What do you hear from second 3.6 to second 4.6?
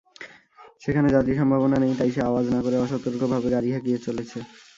হাঁকিয়ে চলেছে।